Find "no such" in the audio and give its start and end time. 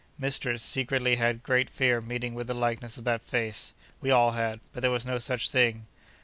5.05-5.51